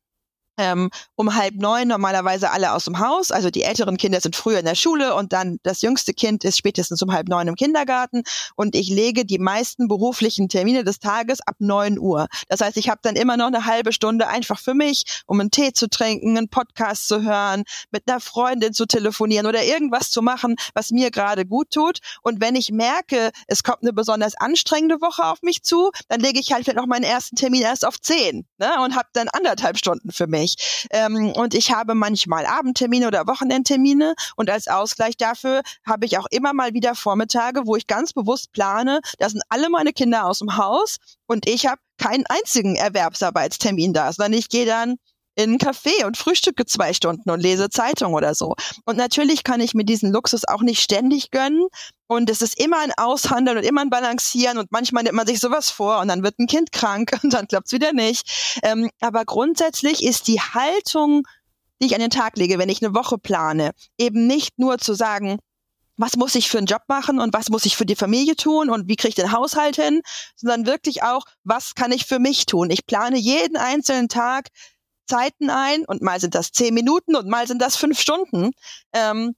[0.60, 3.32] ähm, um halb neun normalerweise alle aus dem Haus.
[3.32, 6.58] Also die älteren Kinder sind früher in der Schule und dann das jüngste Kind ist
[6.58, 8.24] spätestens um halb neun im Kindergarten.
[8.56, 12.28] Und ich lege die meisten beruflichen Termine des Tages ab neun Uhr.
[12.50, 15.50] Das heißt, ich habe dann immer noch eine halbe Stunde einfach für mich, um einen
[15.50, 20.22] Tee zu trinken, einen Podcast zu hören, mit einer Freundin zu telefonieren oder irgendwas zu
[20.22, 22.00] machen, was mir gerade gut tut.
[22.22, 26.40] Und wenn ich merke, es kommt eine besonders anstrengende Woche auf mich zu, dann lege
[26.40, 29.78] ich halt vielleicht noch meinen ersten Termin erst auf zehn ne, und habe dann anderthalb
[29.78, 30.88] Stunden für mich nicht.
[30.92, 36.28] Ähm, und ich habe manchmal Abendtermine oder Wochenendtermine und als Ausgleich dafür habe ich auch
[36.32, 40.40] immer mal wieder Vormittage, wo ich ganz bewusst plane, da sind alle meine Kinder aus
[40.40, 44.96] dem Haus und ich habe keinen einzigen Erwerbsarbeitstermin da, sondern ich gehe dann
[45.40, 48.56] in einen Café und frühstücke zwei Stunden und lese Zeitung oder so.
[48.86, 51.68] Und natürlich kann ich mir diesen Luxus auch nicht ständig gönnen.
[52.08, 55.40] Und es ist immer ein Aushandeln und immer ein Balancieren und manchmal nimmt man sich
[55.40, 58.60] sowas vor und dann wird ein Kind krank und dann klappt's wieder nicht.
[58.64, 61.24] Ähm, aber grundsätzlich ist die Haltung,
[61.82, 64.94] die ich an den Tag lege, wenn ich eine Woche plane, eben nicht nur zu
[64.94, 65.40] sagen,
[65.96, 68.70] was muss ich für einen Job machen und was muss ich für die Familie tun
[68.70, 70.02] und wie kriege ich den Haushalt hin,
[70.36, 72.70] sondern wirklich auch, was kann ich für mich tun.
[72.72, 74.48] Ich plane jeden einzelnen Tag
[75.10, 78.52] Zeiten ein und mal sind das zehn Minuten und mal sind das fünf Stunden.
[78.94, 79.36] Ähm,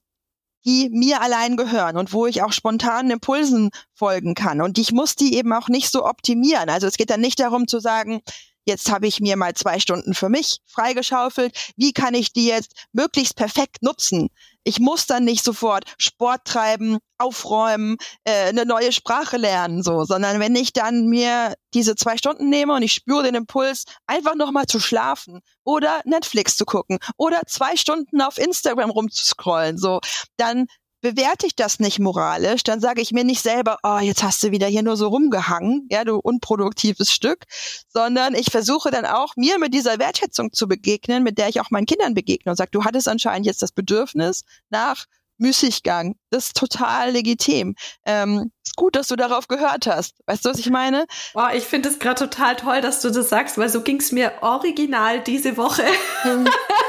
[0.64, 4.60] die mir allein gehören und wo ich auch spontanen Impulsen folgen kann.
[4.60, 6.68] Und ich muss die eben auch nicht so optimieren.
[6.68, 8.20] Also es geht dann nicht darum zu sagen,
[8.64, 11.72] jetzt habe ich mir mal zwei Stunden für mich freigeschaufelt.
[11.76, 14.28] Wie kann ich die jetzt möglichst perfekt nutzen?
[14.64, 20.38] Ich muss dann nicht sofort Sport treiben, aufräumen, äh, eine neue Sprache lernen, so, sondern
[20.38, 24.66] wenn ich dann mir diese zwei Stunden nehme und ich spüre den Impuls, einfach nochmal
[24.66, 30.00] zu schlafen oder Netflix zu gucken oder zwei Stunden auf Instagram rumzuscrollen, so,
[30.36, 30.66] dann
[31.02, 34.52] bewerte ich das nicht moralisch, dann sage ich mir nicht selber, oh, jetzt hast du
[34.52, 37.44] wieder hier nur so rumgehangen, ja, du unproduktives Stück,
[37.88, 41.70] sondern ich versuche dann auch, mir mit dieser Wertschätzung zu begegnen, mit der ich auch
[41.70, 45.06] meinen Kindern begegne und sage, du hattest anscheinend jetzt das Bedürfnis nach
[45.38, 46.14] Müßiggang.
[46.30, 47.74] Das ist total legitim.
[48.06, 50.14] Ähm, ist gut, dass du darauf gehört hast.
[50.26, 51.06] Weißt du, was ich meine?
[51.34, 54.12] Boah, ich finde es gerade total toll, dass du das sagst, weil so ging es
[54.12, 55.84] mir original diese Woche.
[56.24, 56.48] Mhm.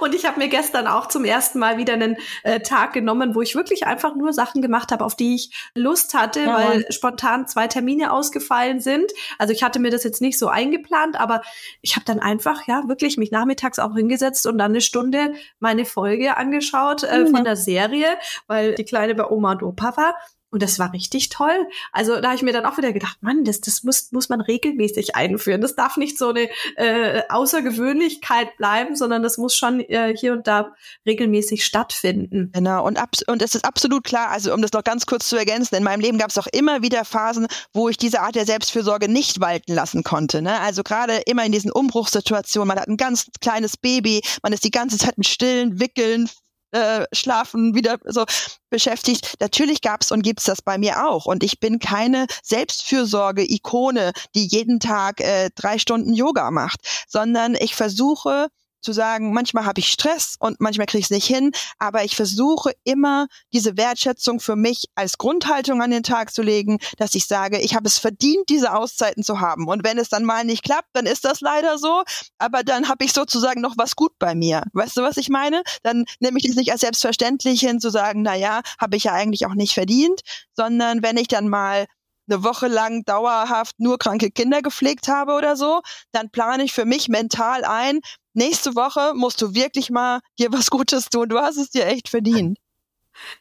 [0.00, 3.42] Und ich habe mir gestern auch zum ersten Mal wieder einen äh, Tag genommen, wo
[3.42, 6.56] ich wirklich einfach nur Sachen gemacht habe, auf die ich Lust hatte, ja.
[6.56, 9.12] weil spontan zwei Termine ausgefallen sind.
[9.38, 11.42] Also ich hatte mir das jetzt nicht so eingeplant, aber
[11.82, 15.84] ich habe dann einfach ja wirklich mich nachmittags auch hingesetzt und dann eine Stunde meine
[15.84, 17.28] Folge angeschaut äh, mhm.
[17.28, 18.08] von der Serie,
[18.46, 20.14] weil die Kleine bei Oma und Opa war.
[20.50, 21.68] Und das war richtig toll.
[21.92, 24.40] Also da habe ich mir dann auch wieder gedacht, Mann, das, das muss, muss man
[24.40, 25.60] regelmäßig einführen.
[25.60, 30.46] Das darf nicht so eine äh, Außergewöhnlichkeit bleiben, sondern das muss schon äh, hier und
[30.46, 30.72] da
[31.06, 32.50] regelmäßig stattfinden.
[32.52, 35.36] Genau, und, ab, und es ist absolut klar, also um das noch ganz kurz zu
[35.36, 38.46] ergänzen, in meinem Leben gab es auch immer wieder Phasen, wo ich diese Art der
[38.46, 40.42] Selbstfürsorge nicht walten lassen konnte.
[40.42, 40.58] Ne?
[40.60, 44.70] Also gerade immer in diesen Umbruchssituationen, man hat ein ganz kleines Baby, man ist die
[44.70, 46.28] ganze Zeit mit Stillen, Wickeln,
[46.72, 48.24] äh, Schlafen wieder so
[48.70, 49.36] beschäftigt.
[49.40, 51.26] Natürlich gab's und gibt's das bei mir auch.
[51.26, 57.74] Und ich bin keine Selbstfürsorge-Ikone, die jeden Tag äh, drei Stunden Yoga macht, sondern ich
[57.74, 58.48] versuche
[58.80, 62.16] zu sagen, manchmal habe ich Stress und manchmal kriege ich es nicht hin, aber ich
[62.16, 67.26] versuche immer diese Wertschätzung für mich als Grundhaltung an den Tag zu legen, dass ich
[67.26, 69.68] sage, ich habe es verdient, diese Auszeiten zu haben.
[69.68, 72.02] Und wenn es dann mal nicht klappt, dann ist das leider so,
[72.38, 74.62] aber dann habe ich sozusagen noch was gut bei mir.
[74.72, 75.62] Weißt du, was ich meine?
[75.82, 79.12] Dann nehme ich das nicht als selbstverständlich hin zu sagen, na ja, habe ich ja
[79.12, 80.20] eigentlich auch nicht verdient,
[80.54, 81.86] sondern wenn ich dann mal
[82.30, 85.80] eine Woche lang dauerhaft nur kranke Kinder gepflegt habe oder so,
[86.12, 88.00] dann plane ich für mich mental ein,
[88.34, 91.28] nächste Woche musst du wirklich mal dir was Gutes tun.
[91.28, 92.58] Du hast es dir echt verdient.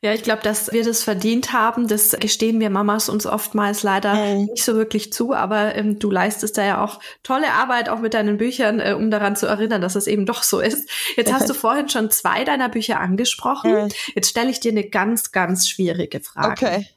[0.01, 4.13] Ja, ich glaube, dass wir das verdient haben, das gestehen wir Mamas uns oftmals leider
[4.13, 4.45] hey.
[4.45, 8.13] nicht so wirklich zu, aber ähm, du leistest da ja auch tolle Arbeit, auch mit
[8.13, 10.89] deinen Büchern, äh, um daran zu erinnern, dass es eben doch so ist.
[11.15, 13.73] Jetzt hast du vorhin schon zwei deiner Bücher angesprochen.
[13.73, 13.89] Hey.
[14.15, 16.65] Jetzt stelle ich dir eine ganz, ganz schwierige Frage.
[16.65, 16.87] Okay.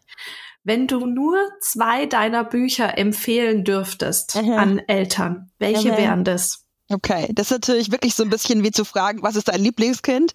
[0.65, 4.53] Wenn du nur zwei deiner Bücher empfehlen dürftest mhm.
[4.53, 5.97] an Eltern, welche mhm.
[5.97, 6.65] wären das?
[6.89, 10.33] Okay, das ist natürlich wirklich so ein bisschen wie zu fragen, was ist dein Lieblingskind?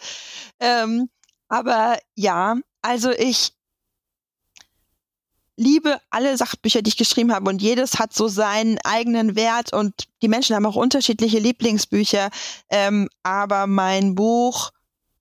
[0.60, 1.10] Ähm,
[1.48, 3.54] aber ja, also ich
[5.56, 9.94] liebe alle Sachbücher, die ich geschrieben habe und jedes hat so seinen eigenen Wert und
[10.22, 12.30] die Menschen haben auch unterschiedliche Lieblingsbücher.
[12.70, 14.72] Ähm, aber mein Buch,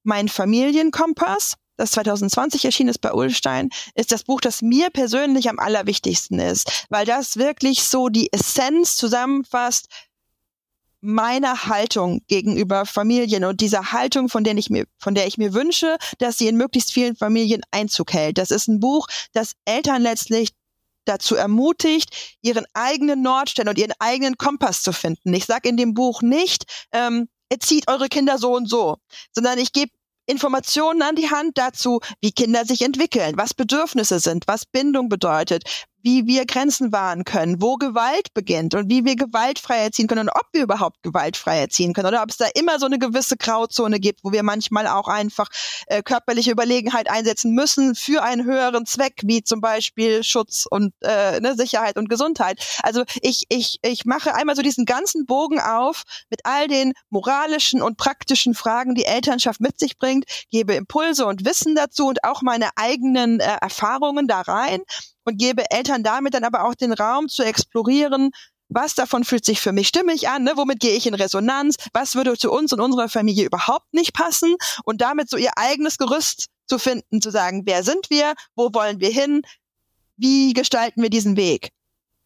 [0.03, 5.59] mein Familienkompass, das 2020 erschienen ist bei Ulstein, ist das Buch, das mir persönlich am
[5.59, 9.89] allerwichtigsten ist, weil das wirklich so die Essenz zusammenfasst
[11.01, 15.53] meiner Haltung gegenüber Familien und dieser Haltung, von der ich mir, von der ich mir
[15.53, 18.39] wünsche, dass sie in möglichst vielen Familien Einzug hält.
[18.39, 20.51] Das ist ein Buch, das Eltern letztlich
[21.05, 25.33] dazu ermutigt, ihren eigenen Nordstern und ihren eigenen Kompass zu finden.
[25.33, 28.97] Ich sage in dem Buch nicht, ähm, erzieht eure Kinder so und so,
[29.33, 29.93] sondern ich gebe
[30.27, 35.87] Informationen an die Hand dazu, wie Kinder sich entwickeln, was Bedürfnisse sind, was Bindung bedeutet,
[36.07, 40.37] wie wir Grenzen wahren können, wo Gewalt beginnt und wie wir gewaltfrei erziehen können und
[40.37, 43.99] ob wir überhaupt gewaltfrei erziehen können oder ob es da immer so eine gewisse Grauzone
[43.99, 45.49] gibt, wo wir manchmal auch einfach
[45.89, 51.41] äh, körperliche Überlegenheit einsetzen müssen für einen höheren Zweck, wie zum Beispiel Schutz und äh,
[51.41, 52.65] ne, Sicherheit und Gesundheit.
[52.85, 57.83] Also ich, ich, ich mache einmal so diesen ganzen Bogen auf mit all den moralischen
[57.83, 62.43] und praktischen Fragen, die Elternschaft mit sich bringt, gebe Impulse und Wissen dazu und auch
[62.43, 64.83] meine eigenen äh, Erfahrungen da rein
[65.27, 68.31] und gebe Eltern damit dann aber auch den Raum zu explorieren,
[68.69, 70.53] was davon fühlt sich für mich stimmig an, ne?
[70.57, 74.57] womit gehe ich in Resonanz, was würde zu uns und unserer Familie überhaupt nicht passen?
[74.85, 79.01] Und damit so ihr eigenes Gerüst zu finden, zu sagen, wer sind wir, wo wollen
[79.01, 79.43] wir hin,
[80.17, 81.71] wie gestalten wir diesen Weg.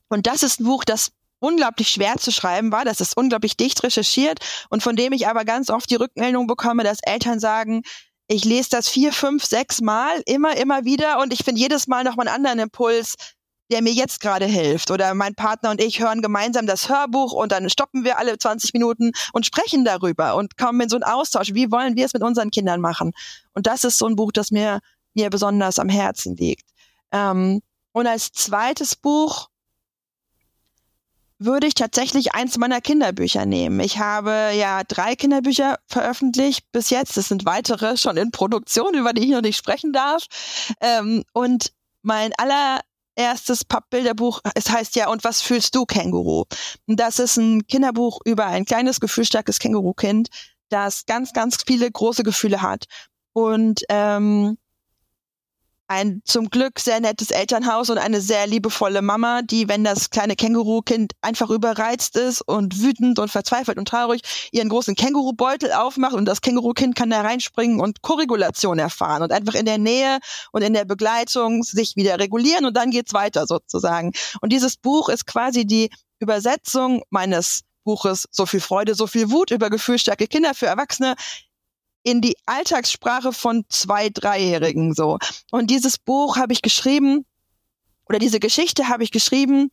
[0.09, 3.83] Und das ist ein Buch, das unglaublich schwer zu schreiben war, das ist unglaublich dicht
[3.83, 7.83] recherchiert und von dem ich aber ganz oft die Rückmeldung bekomme, dass Eltern sagen,
[8.31, 12.05] ich lese das vier, fünf, sechs Mal, immer, immer wieder und ich finde jedes Mal
[12.05, 13.17] noch mal einen anderen Impuls,
[13.73, 14.93] der mir jetzt gerade hilft.
[14.93, 18.73] Oder mein Partner und ich hören gemeinsam das Hörbuch und dann stoppen wir alle 20
[18.73, 21.55] Minuten und sprechen darüber und kommen in so einen Austausch.
[21.55, 23.13] Wie wollen wir es mit unseren Kindern machen?
[23.53, 24.79] Und das ist so ein Buch, das mir
[25.15, 26.71] mir besonders am Herzen liegt.
[27.11, 29.49] Ähm, und als zweites Buch
[31.41, 33.81] würde ich tatsächlich eins meiner Kinderbücher nehmen.
[33.81, 37.17] Ich habe ja drei Kinderbücher veröffentlicht bis jetzt.
[37.17, 40.27] Es sind weitere schon in Produktion, über die ich noch nicht sprechen darf.
[40.81, 41.73] Ähm, und
[42.03, 46.45] mein allererstes Pappbilderbuch, es heißt ja, und was fühlst du, Känguru?
[46.87, 50.29] Das ist ein Kinderbuch über ein kleines, gefühlstarkes Kängurukind,
[50.69, 52.85] das ganz, ganz viele große Gefühle hat.
[53.33, 54.59] Und ähm,
[55.91, 60.37] ein zum Glück sehr nettes Elternhaus und eine sehr liebevolle Mama, die, wenn das kleine
[60.37, 64.23] Kängurukind einfach überreizt ist und wütend und verzweifelt und traurig,
[64.53, 69.55] ihren großen Kängurubeutel aufmacht und das Kängurukind kann da reinspringen und Korregulation erfahren und einfach
[69.55, 70.21] in der Nähe
[70.53, 74.13] und in der Begleitung sich wieder regulieren und dann geht's weiter sozusagen.
[74.41, 79.51] Und dieses Buch ist quasi die Übersetzung meines Buches So viel Freude, so viel Wut
[79.51, 81.17] über gefühlstarke Kinder für Erwachsene
[82.03, 85.19] in die Alltagssprache von zwei, dreijährigen so.
[85.51, 87.27] Und dieses Buch habe ich geschrieben
[88.09, 89.71] oder diese Geschichte habe ich geschrieben,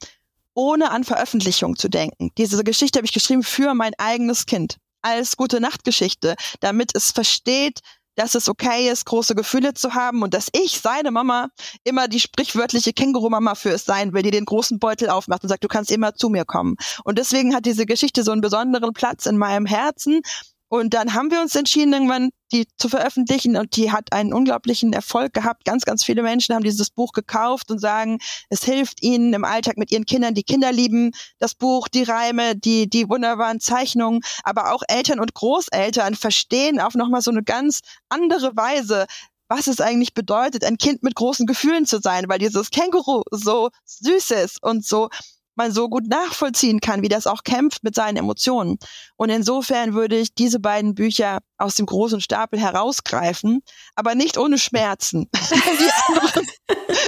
[0.53, 2.31] ohne an Veröffentlichung zu denken.
[2.37, 7.79] Diese Geschichte habe ich geschrieben für mein eigenes Kind als gute Nachtgeschichte, damit es versteht,
[8.15, 11.49] dass es okay ist, große Gefühle zu haben und dass ich, seine Mama,
[11.83, 15.63] immer die sprichwörtliche Känguru-Mama für es sein will, die den großen Beutel aufmacht und sagt,
[15.63, 16.75] du kannst immer zu mir kommen.
[17.03, 20.21] Und deswegen hat diese Geschichte so einen besonderen Platz in meinem Herzen
[20.69, 24.93] und dann haben wir uns entschieden, irgendwann die zu veröffentlichen und die hat einen unglaublichen
[24.93, 25.65] Erfolg gehabt.
[25.65, 29.77] Ganz, ganz viele Menschen haben dieses Buch gekauft und sagen, es hilft ihnen im Alltag
[29.77, 30.33] mit ihren Kindern.
[30.33, 35.33] Die Kinder lieben das Buch, die Reime, die, die wunderbaren Zeichnungen, aber auch Eltern und
[35.33, 39.05] Großeltern verstehen auf nochmal so eine ganz andere Weise,
[39.49, 43.69] was es eigentlich bedeutet, ein Kind mit großen Gefühlen zu sein, weil dieses Känguru so
[43.85, 45.09] süß ist und so
[45.57, 48.77] man so gut nachvollziehen kann, wie das auch kämpft mit seinen Emotionen.
[49.15, 53.61] Und insofern würde ich diese beiden Bücher aus dem großen Stapel herausgreifen,
[53.95, 55.29] aber nicht ohne Schmerzen.
[55.33, 56.47] die anderen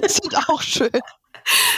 [0.07, 0.89] sind auch schön.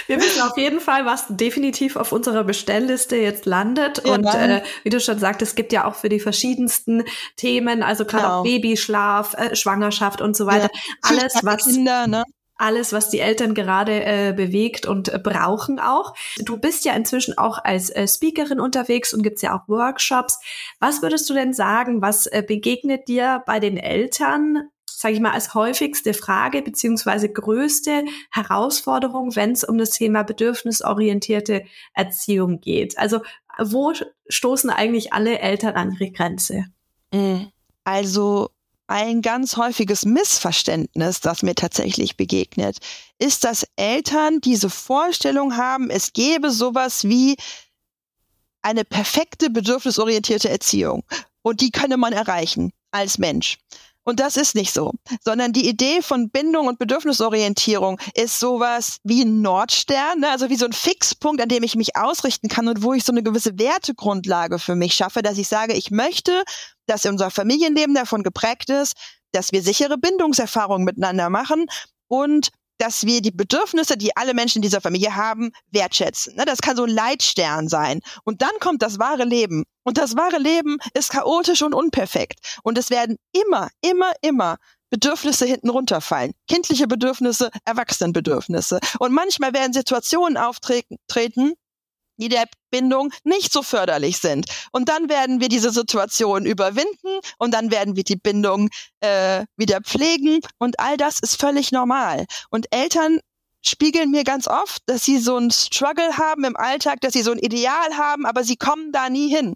[0.08, 4.02] Wir wissen auf jeden Fall, was definitiv auf unserer Bestellliste jetzt landet.
[4.06, 7.04] Ja, und äh, wie du schon sagst, es gibt ja auch für die verschiedensten
[7.38, 8.40] Themen, also gerade genau.
[8.40, 12.24] auch Babyschlaf, äh, Schwangerschaft und so weiter, ja, alles was Kinder, ne?
[12.62, 16.14] Alles, was die Eltern gerade äh, bewegt und äh, brauchen auch.
[16.40, 20.40] Du bist ja inzwischen auch als äh, Speakerin unterwegs und gibt's ja auch Workshops.
[20.80, 25.32] Was würdest du denn sagen, was äh, begegnet dir bei den Eltern, sage ich mal,
[25.32, 32.98] als häufigste Frage beziehungsweise größte Herausforderung, wenn es um das Thema bedürfnisorientierte Erziehung geht?
[32.98, 33.22] Also
[33.60, 33.94] wo
[34.28, 36.66] stoßen eigentlich alle Eltern an ihre Grenze?
[37.14, 37.46] Mm,
[37.84, 38.52] also
[38.92, 42.80] ein ganz häufiges Missverständnis, das mir tatsächlich begegnet,
[43.20, 47.38] ist, dass Eltern diese Vorstellung haben, es gäbe sowas wie
[48.62, 51.04] eine perfekte bedürfnisorientierte Erziehung.
[51.42, 53.60] Und die könne man erreichen als Mensch.
[54.04, 54.92] Und das ist nicht so,
[55.24, 60.30] sondern die Idee von Bindung und Bedürfnisorientierung ist sowas wie ein Nordstern, ne?
[60.30, 63.12] also wie so ein Fixpunkt, an dem ich mich ausrichten kann und wo ich so
[63.12, 66.44] eine gewisse Wertegrundlage für mich schaffe, dass ich sage, ich möchte,
[66.88, 68.94] dass unser Familienleben davon geprägt ist,
[69.34, 71.68] dass wir sichere Bindungserfahrungen miteinander machen
[72.08, 72.50] und
[72.82, 76.36] dass wir die Bedürfnisse, die alle Menschen in dieser Familie haben, wertschätzen.
[76.36, 78.02] Ne, das kann so ein Leitstern sein.
[78.24, 79.66] Und dann kommt das wahre Leben.
[79.84, 82.60] Und das wahre Leben ist chaotisch und unperfekt.
[82.64, 84.58] Und es werden immer, immer, immer
[84.90, 86.34] Bedürfnisse hinten runterfallen.
[86.48, 88.80] Kindliche Bedürfnisse, Erwachsenenbedürfnisse.
[88.98, 90.98] Und manchmal werden Situationen auftreten,
[92.22, 94.46] die der Bindung nicht so förderlich sind.
[94.72, 98.70] Und dann werden wir diese Situation überwinden und dann werden wir die Bindung
[99.02, 102.26] äh, wieder pflegen und all das ist völlig normal.
[102.50, 103.20] Und Eltern
[103.64, 107.32] spiegeln mir ganz oft, dass sie so ein Struggle haben im Alltag, dass sie so
[107.32, 109.56] ein Ideal haben, aber sie kommen da nie hin.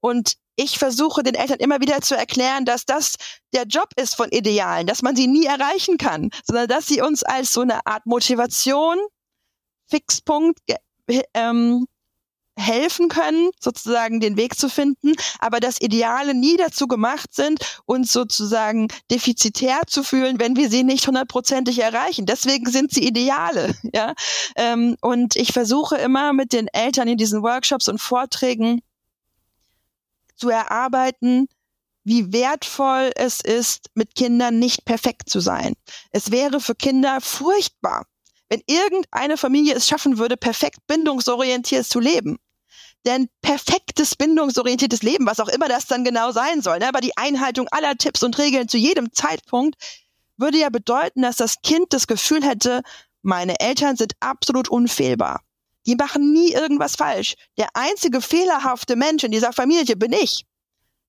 [0.00, 3.14] Und ich versuche den Eltern immer wieder zu erklären, dass das
[3.54, 7.22] der Job ist von Idealen, dass man sie nie erreichen kann, sondern dass sie uns
[7.22, 8.98] als so eine Art Motivation,
[9.88, 10.60] Fixpunkt
[11.34, 11.86] ähm,
[12.56, 18.12] helfen können, sozusagen den Weg zu finden, aber dass Ideale nie dazu gemacht sind, uns
[18.12, 22.26] sozusagen defizitär zu fühlen, wenn wir sie nicht hundertprozentig erreichen.
[22.26, 24.14] Deswegen sind sie Ideale, ja.
[24.56, 28.82] Ähm, und ich versuche immer mit den Eltern in diesen Workshops und Vorträgen
[30.36, 31.48] zu erarbeiten,
[32.04, 35.74] wie wertvoll es ist, mit Kindern nicht perfekt zu sein.
[36.10, 38.06] Es wäre für Kinder furchtbar,
[38.52, 42.36] wenn irgendeine Familie es schaffen würde, perfekt bindungsorientiert zu leben.
[43.06, 47.16] Denn perfektes bindungsorientiertes Leben, was auch immer das dann genau sein soll, ne, aber die
[47.16, 49.76] Einhaltung aller Tipps und Regeln zu jedem Zeitpunkt,
[50.36, 52.82] würde ja bedeuten, dass das Kind das Gefühl hätte,
[53.22, 55.40] meine Eltern sind absolut unfehlbar.
[55.86, 57.36] Die machen nie irgendwas falsch.
[57.56, 60.44] Der einzige fehlerhafte Mensch in dieser Familie bin ich.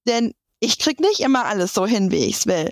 [0.07, 2.71] Denn ich krieg nicht immer alles so hin, wie ich's will.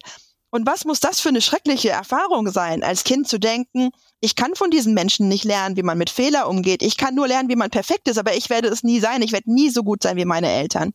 [0.51, 4.53] Und was muss das für eine schreckliche Erfahrung sein, als Kind zu denken, ich kann
[4.55, 6.83] von diesen Menschen nicht lernen, wie man mit Fehler umgeht.
[6.83, 9.21] Ich kann nur lernen, wie man perfekt ist, aber ich werde es nie sein.
[9.21, 10.91] Ich werde nie so gut sein wie meine Eltern.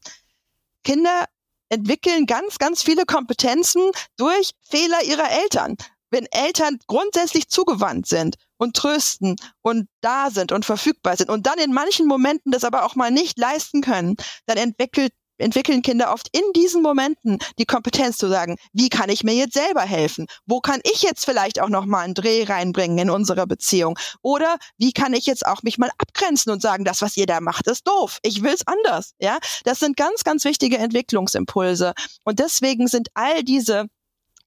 [0.85, 1.25] Kinder
[1.71, 5.77] entwickeln ganz, ganz viele Kompetenzen durch Fehler ihrer Eltern.
[6.11, 11.59] Wenn Eltern grundsätzlich zugewandt sind und trösten und da sind und verfügbar sind und dann
[11.59, 16.29] in manchen Momenten das aber auch mal nicht leisten können, dann entwickelt entwickeln Kinder oft
[16.33, 20.27] in diesen Momenten die Kompetenz zu sagen, wie kann ich mir jetzt selber helfen?
[20.47, 23.99] Wo kann ich jetzt vielleicht auch noch mal einen Dreh reinbringen in unsere Beziehung?
[24.23, 27.41] Oder wie kann ich jetzt auch mich mal abgrenzen und sagen, das, was ihr da
[27.41, 28.19] macht, ist doof.
[28.23, 29.15] Ich will's anders.
[29.21, 31.95] Ja, das sind ganz, ganz wichtige Entwicklungsimpulse.
[32.25, 33.87] Und deswegen sind all diese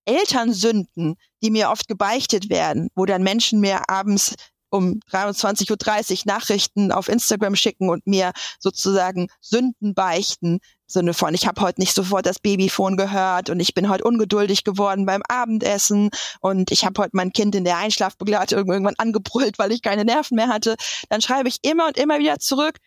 [0.05, 4.35] Elternsünden, die mir oft gebeichtet werden, wo dann Menschen mir abends
[4.69, 10.59] um 23.30 Uhr Nachrichten auf Instagram schicken und mir sozusagen Sünden beichten.
[10.91, 14.63] Sinne von, ich habe heute nicht sofort das Babyphone gehört und ich bin heute ungeduldig
[14.63, 16.09] geworden beim Abendessen
[16.41, 20.35] und ich habe heute mein Kind in der Einschlafbegleitung irgendwann angebrüllt, weil ich keine Nerven
[20.35, 20.75] mehr hatte.
[21.09, 22.77] Dann schreibe ich immer und immer wieder zurück,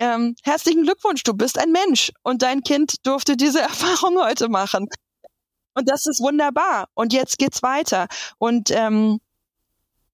[0.00, 4.88] ähm, herzlichen Glückwunsch, du bist ein Mensch und dein Kind durfte diese Erfahrung heute machen.
[5.74, 6.88] Und das ist wunderbar.
[6.94, 8.06] Und jetzt geht's weiter.
[8.38, 9.20] Und ähm,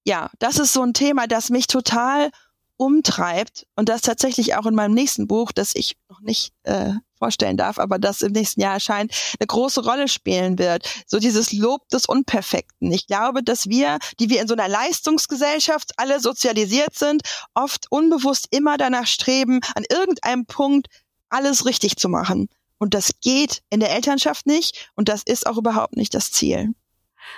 [0.03, 2.31] ja, das ist so ein Thema, das mich total
[2.77, 7.55] umtreibt und das tatsächlich auch in meinem nächsten Buch, das ich noch nicht äh, vorstellen
[7.55, 10.89] darf, aber das im nächsten Jahr erscheint, eine große Rolle spielen wird.
[11.05, 12.91] So dieses Lob des Unperfekten.
[12.91, 17.21] Ich glaube, dass wir, die wir in so einer Leistungsgesellschaft alle sozialisiert sind,
[17.53, 20.87] oft unbewusst immer danach streben, an irgendeinem Punkt
[21.29, 22.49] alles richtig zu machen.
[22.79, 26.73] Und das geht in der Elternschaft nicht und das ist auch überhaupt nicht das Ziel.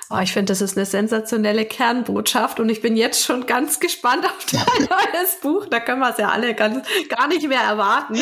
[0.09, 4.25] Oh, ich finde, das ist eine sensationelle Kernbotschaft und ich bin jetzt schon ganz gespannt
[4.25, 5.65] auf dein neues Buch.
[5.67, 8.15] Da können wir es ja alle ganz, gar nicht mehr erwarten.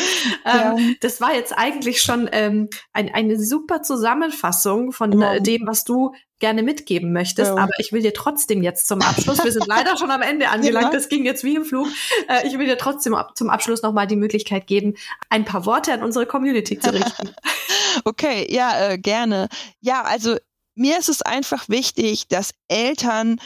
[0.44, 0.76] Ja.
[0.76, 5.34] Ähm, das war jetzt eigentlich schon ähm, ein, eine super Zusammenfassung von ja.
[5.34, 7.52] Äh, dem, was du gerne mitgeben möchtest.
[7.52, 7.62] Ja.
[7.62, 10.92] Aber ich will dir trotzdem jetzt zum Abschluss, wir sind leider schon am Ende angelangt,
[10.92, 11.86] das ging jetzt wie im Flug.
[12.28, 14.94] Äh, ich will dir trotzdem zum Abschluss nochmal die Möglichkeit geben,
[15.30, 17.30] ein paar Worte an unsere Community zu richten.
[18.04, 19.48] okay, ja, äh, gerne.
[19.80, 20.36] Ja, also
[20.74, 23.40] mir ist es einfach wichtig, dass Eltern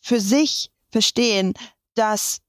[0.00, 1.54] für sich verstehen,
[1.94, 2.40] dass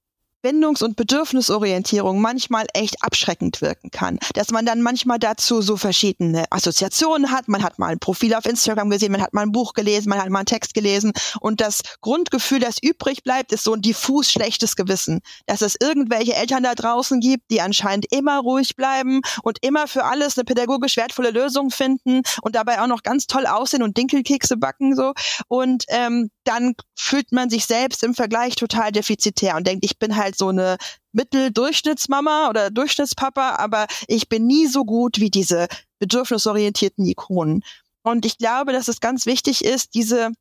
[0.44, 4.18] Bindungs- und Bedürfnisorientierung manchmal echt abschreckend wirken kann.
[4.34, 7.48] Dass man dann manchmal dazu so verschiedene Assoziationen hat.
[7.48, 10.20] Man hat mal ein Profil auf Instagram gesehen, man hat mal ein Buch gelesen, man
[10.20, 11.12] hat mal einen Text gelesen.
[11.40, 15.20] Und das Grundgefühl, das übrig bleibt, ist so ein diffus schlechtes Gewissen.
[15.46, 20.04] Dass es irgendwelche Eltern da draußen gibt, die anscheinend immer ruhig bleiben und immer für
[20.04, 24.58] alles eine pädagogisch wertvolle Lösung finden und dabei auch noch ganz toll aussehen und Dinkelkekse
[24.58, 25.14] backen so.
[25.48, 30.16] Und ähm, dann fühlt man sich selbst im Vergleich total defizitär und denkt, ich bin
[30.16, 30.76] halt so eine
[31.12, 37.62] Mitteldurchschnittsmama oder Durchschnittspapa, aber ich bin nie so gut wie diese bedürfnisorientierten Ikonen.
[38.02, 40.32] Und ich glaube, dass es ganz wichtig ist, diese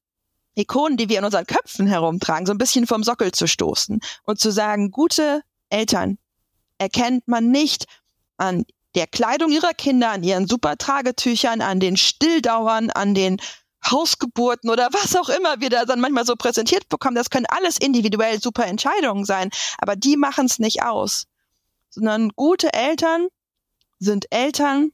[0.55, 4.39] Ikonen, die wir in unseren Köpfen herumtragen, so ein bisschen vom Sockel zu stoßen und
[4.39, 6.17] zu sagen, gute Eltern
[6.77, 7.85] erkennt man nicht
[8.37, 13.37] an der Kleidung ihrer Kinder, an ihren super Tragetüchern, an den Stilldauern, an den
[13.89, 17.77] Hausgeburten oder was auch immer wir da dann manchmal so präsentiert bekommen, das können alles
[17.77, 21.25] individuell super Entscheidungen sein, aber die machen es nicht aus.
[21.89, 23.27] Sondern gute Eltern
[23.99, 24.91] sind Eltern,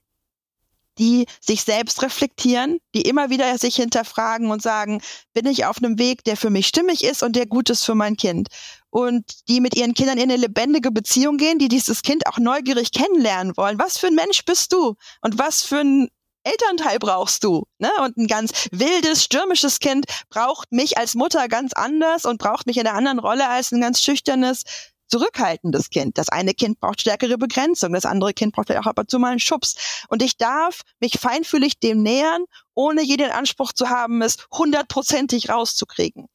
[1.00, 5.02] die sich selbst reflektieren, die immer wieder sich hinterfragen und sagen,
[5.34, 7.96] bin ich auf einem Weg, der für mich stimmig ist und der gut ist für
[7.96, 8.50] mein Kind.
[8.90, 12.92] Und die mit ihren Kindern in eine lebendige Beziehung gehen, die dieses Kind auch neugierig
[12.92, 13.80] kennenlernen wollen.
[13.80, 14.96] Was für ein Mensch bist du?
[15.22, 16.10] Und was für ein
[16.44, 17.66] Elternteil brauchst du.
[17.80, 17.92] Ne?
[18.04, 22.78] Und ein ganz wildes, stürmisches Kind braucht mich als Mutter ganz anders und braucht mich
[22.78, 24.64] in einer anderen Rolle als ein ganz schüchternes,
[25.08, 26.18] zurückhaltendes Kind.
[26.18, 29.20] Das eine Kind braucht stärkere Begrenzung, das andere Kind braucht vielleicht auch ab und zu
[29.20, 30.06] mal einen Schubs.
[30.08, 36.28] Und ich darf mich feinfühlig dem nähern, ohne jeden Anspruch zu haben, es hundertprozentig rauszukriegen.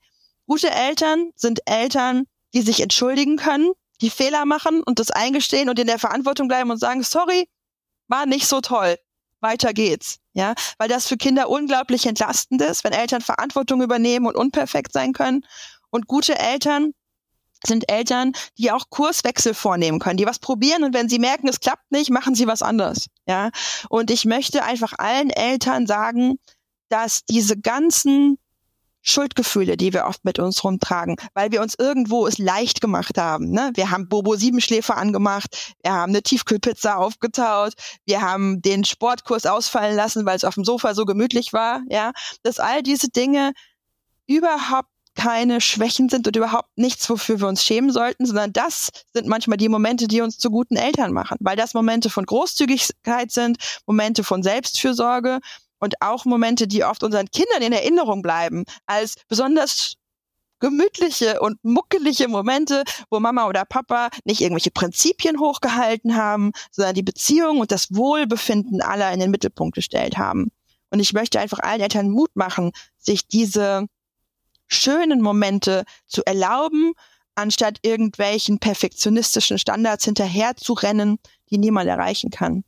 [0.46, 5.78] Gute Eltern sind Eltern, die sich entschuldigen können, die Fehler machen und das eingestehen und
[5.78, 7.48] in der Verantwortung bleiben und sagen, sorry,
[8.08, 8.98] war nicht so toll
[9.44, 10.18] weiter geht's.
[10.32, 15.12] Ja, weil das für Kinder unglaublich entlastend ist, wenn Eltern Verantwortung übernehmen und unperfekt sein
[15.12, 15.46] können.
[15.90, 16.92] Und gute Eltern
[17.64, 21.60] sind Eltern, die auch Kurswechsel vornehmen können, die was probieren und wenn sie merken, es
[21.60, 23.06] klappt nicht, machen sie was anders.
[23.26, 23.50] Ja,
[23.88, 26.34] und ich möchte einfach allen Eltern sagen,
[26.88, 28.38] dass diese ganzen
[29.04, 33.50] Schuldgefühle, die wir oft mit uns rumtragen, weil wir uns irgendwo es leicht gemacht haben.
[33.50, 33.70] Ne?
[33.74, 37.74] Wir haben Bobo Siebenschläfer angemacht, wir haben eine Tiefkühlpizza aufgetaut,
[38.06, 41.82] wir haben den Sportkurs ausfallen lassen, weil es auf dem Sofa so gemütlich war.
[41.88, 43.52] Ja, dass all diese Dinge
[44.26, 49.28] überhaupt keine Schwächen sind und überhaupt nichts, wofür wir uns schämen sollten, sondern das sind
[49.28, 53.58] manchmal die Momente, die uns zu guten Eltern machen, weil das Momente von Großzügigkeit sind,
[53.86, 55.38] Momente von Selbstfürsorge
[55.78, 59.94] und auch Momente, die oft unseren Kindern in Erinnerung bleiben, als besonders
[60.60, 67.02] gemütliche und muckelige Momente, wo Mama oder Papa nicht irgendwelche Prinzipien hochgehalten haben, sondern die
[67.02, 70.50] Beziehung und das Wohlbefinden aller in den Mittelpunkt gestellt haben.
[70.90, 73.86] Und ich möchte einfach allen Eltern Mut machen, sich diese
[74.66, 76.92] schönen Momente zu erlauben,
[77.34, 81.18] anstatt irgendwelchen perfektionistischen Standards hinterher zu rennen,
[81.50, 82.64] die niemand erreichen kann.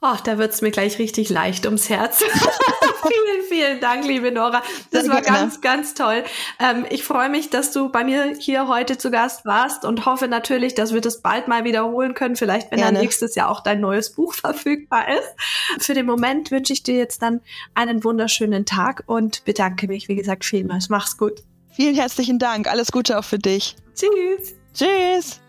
[0.00, 2.18] Ach, da wird's mir gleich richtig leicht ums Herz.
[3.02, 4.62] vielen, vielen Dank, liebe Nora.
[4.90, 6.24] Das Sehr war ganz, ganz toll.
[6.58, 10.26] Ähm, ich freue mich, dass du bei mir hier heute zu Gast warst und hoffe
[10.26, 12.34] natürlich, dass wir das bald mal wiederholen können.
[12.34, 12.94] Vielleicht, wenn gerne.
[12.94, 15.84] dann nächstes Jahr auch dein neues Buch verfügbar ist.
[15.84, 17.40] Für den Moment wünsche ich dir jetzt dann
[17.74, 20.88] einen wunderschönen Tag und bedanke mich, wie gesagt, vielmals.
[20.88, 21.42] Mach's gut.
[21.70, 22.68] Vielen herzlichen Dank.
[22.68, 23.76] Alles Gute auch für dich.
[23.94, 24.54] Tschüss.
[24.74, 25.41] Tschüss.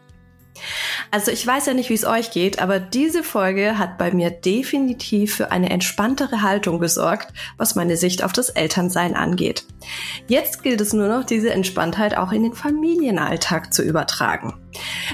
[1.12, 4.30] Also ich weiß ja nicht, wie es euch geht, aber diese Folge hat bei mir
[4.32, 9.66] definitiv für eine entspanntere Haltung gesorgt, was meine Sicht auf das Elternsein angeht.
[10.28, 14.63] Jetzt gilt es nur noch, diese Entspanntheit auch in den Familienalltag zu übertragen.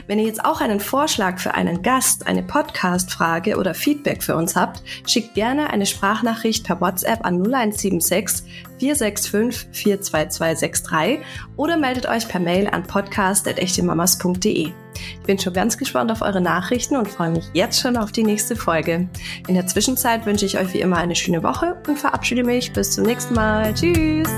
[0.07, 4.55] Wenn ihr jetzt auch einen Vorschlag für einen Gast, eine Podcast-Frage oder Feedback für uns
[4.55, 11.19] habt, schickt gerne eine Sprachnachricht per WhatsApp an 0176 465 42263
[11.57, 14.71] oder meldet euch per Mail an podcast.echtemamas.de.
[15.21, 18.23] Ich bin schon ganz gespannt auf eure Nachrichten und freue mich jetzt schon auf die
[18.23, 19.07] nächste Folge.
[19.47, 22.91] In der Zwischenzeit wünsche ich euch wie immer eine schöne Woche und verabschiede mich bis
[22.91, 23.73] zum nächsten Mal.
[23.73, 24.29] Tschüss!